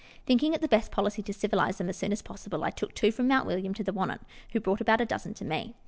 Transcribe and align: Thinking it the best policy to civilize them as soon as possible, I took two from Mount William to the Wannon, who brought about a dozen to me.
Thinking 0.25 0.55
it 0.55 0.61
the 0.61 0.67
best 0.67 0.91
policy 0.91 1.21
to 1.21 1.31
civilize 1.31 1.77
them 1.77 1.87
as 1.87 1.95
soon 1.95 2.11
as 2.11 2.23
possible, 2.23 2.63
I 2.63 2.71
took 2.71 2.95
two 2.95 3.11
from 3.11 3.27
Mount 3.27 3.45
William 3.45 3.75
to 3.75 3.83
the 3.83 3.93
Wannon, 3.93 4.21
who 4.51 4.59
brought 4.59 4.81
about 4.81 4.99
a 4.99 5.05
dozen 5.05 5.35
to 5.35 5.45
me. 5.45 5.75